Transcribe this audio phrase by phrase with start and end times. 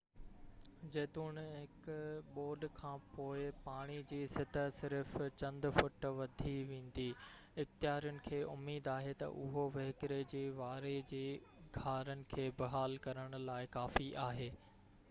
[0.93, 1.89] جيتوڻيڪ
[2.37, 7.05] ٻوڏ کانپوءِ پاڻي جي سطح صرف چند فوٽ وڌي ويندي
[7.65, 11.23] اختيارين کي اميد آهي ته اهو وهڪري جي واري جي
[11.79, 14.51] گهارن کي بحال ڪرڻ لاءِ ڪافي آهي